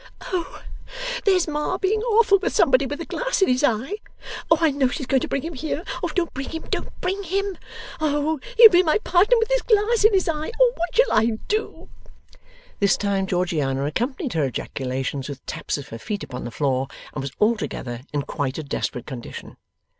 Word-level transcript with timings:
'Oh 0.33 0.63
there's 1.25 1.47
Ma 1.47 1.77
being 1.77 2.01
awful 2.01 2.39
with 2.39 2.55
somebody 2.55 2.87
with 2.87 2.99
a 3.01 3.05
glass 3.05 3.43
in 3.43 3.47
his 3.47 3.63
eye! 3.63 3.97
Oh 4.49 4.57
I 4.59 4.71
know 4.71 4.87
she's 4.87 5.05
going 5.05 5.19
to 5.21 5.27
bring 5.27 5.43
him 5.43 5.53
here! 5.53 5.83
Oh 6.01 6.07
don't 6.07 6.33
bring 6.33 6.49
him, 6.49 6.63
don't 6.71 6.89
bring 7.01 7.21
him! 7.21 7.55
Oh 7.99 8.39
he'll 8.57 8.71
be 8.71 8.81
my 8.81 8.97
partner 8.97 9.37
with 9.37 9.49
his 9.49 9.61
glass 9.61 10.03
in 10.03 10.11
his 10.15 10.27
eye! 10.27 10.51
Oh 10.59 10.73
what 10.75 10.95
shall 10.95 11.11
I 11.11 11.37
do!' 11.47 11.87
This 12.79 12.97
time 12.97 13.27
Georgiana 13.27 13.85
accompanied 13.85 14.33
her 14.33 14.45
ejaculations 14.45 15.29
with 15.29 15.45
taps 15.45 15.77
of 15.77 15.89
her 15.89 15.99
feet 15.99 16.23
upon 16.23 16.45
the 16.45 16.49
floor, 16.49 16.87
and 17.13 17.21
was 17.21 17.29
altogether 17.39 18.01
in 18.11 18.23
quite 18.23 18.57
a 18.57 18.63
desperate 18.63 19.05
condition. 19.05 19.57